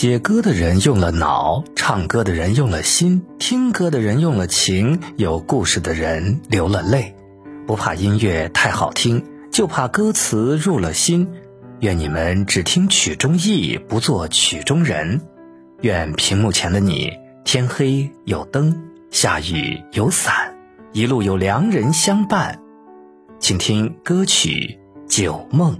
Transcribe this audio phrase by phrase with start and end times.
[0.00, 7.14] 写歌的人用了脑，唱歌的人用了心，听歌的人用了情，有故事的人流了泪。
[7.66, 11.28] 不怕音乐太好听，就怕歌词入了心。
[11.80, 15.20] 愿你们只听曲中意，不做曲中人。
[15.82, 17.12] 愿屏幕前的你，
[17.44, 18.74] 天黑有灯，
[19.10, 20.56] 下雨有伞，
[20.94, 22.58] 一路有良人相伴。
[23.38, 24.78] 请听歌曲
[25.14, 25.76] 《酒梦》。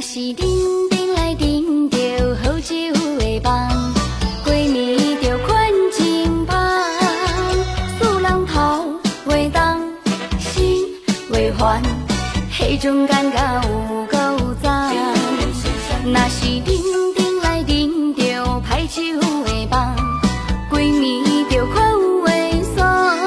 [0.00, 1.98] 是叮叮来叮着
[2.42, 2.74] 好酒
[3.18, 3.94] 的梦，
[4.46, 5.52] 闺蜜着困
[5.92, 6.56] 真香，
[7.98, 9.60] 四人头袂动，
[10.38, 10.86] 心
[11.30, 11.82] 袂烦，
[12.50, 14.94] 迄种感觉有够赞。
[16.02, 16.82] 若是叮
[17.14, 18.22] 叮来叮着
[18.66, 19.96] 歹酒的梦，
[20.70, 23.18] 闺蜜着看有袂爽，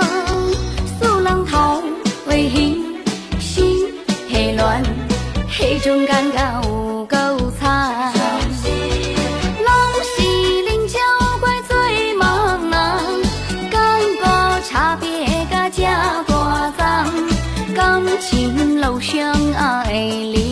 [1.00, 1.84] 四人头
[2.28, 2.84] 袂兴，
[3.40, 3.94] 心
[4.32, 4.84] 会乱。
[5.56, 6.53] 迄种感觉
[18.84, 20.43] 情路上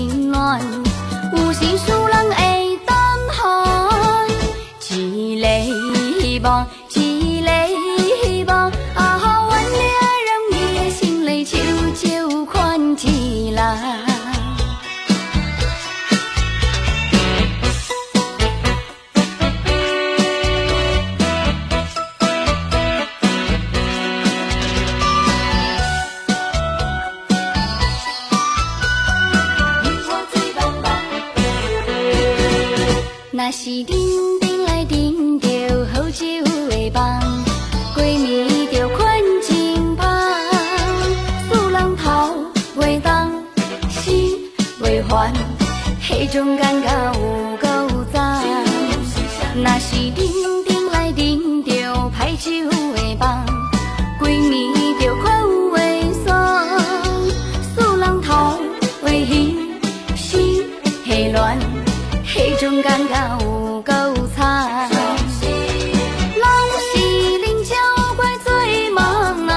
[33.44, 35.48] 那是叮叮来叮着
[35.92, 36.28] 好酒
[36.70, 37.44] 的梦，
[37.96, 40.08] 闺蜜着困情芳，
[41.50, 42.36] 四人头
[42.78, 43.44] 袂动，
[43.90, 44.38] 心
[44.80, 45.34] 袂烦，
[46.04, 47.68] 迄种感觉有够
[48.14, 48.44] 赞。
[49.56, 51.72] 那是叮叮来叮着
[52.12, 53.51] 歹酒的梦，
[62.34, 63.92] 迄种感觉有够
[64.34, 66.48] 惨，拢
[66.80, 66.98] 是
[67.40, 67.76] 啉酒
[68.16, 69.50] 怪醉茫茫，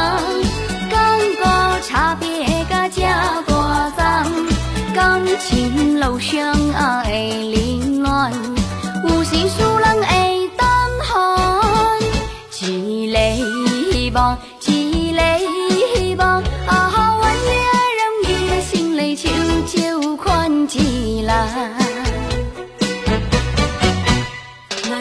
[0.90, 2.26] 感觉差别
[2.68, 3.02] 甲这
[3.46, 4.02] 大丛，
[4.92, 7.53] 感情路上啊哎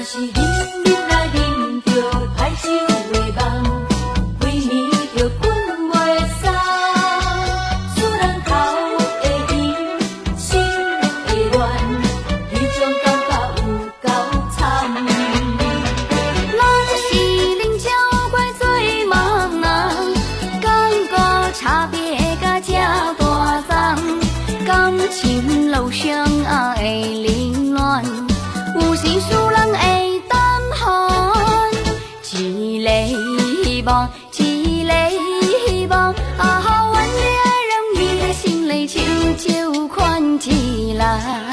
[0.03, 0.42] 是
[34.37, 34.93] 一个
[35.67, 36.61] 希望，啊，
[36.93, 38.99] 原来让伊的心里悄
[39.37, 41.52] 悄款起来。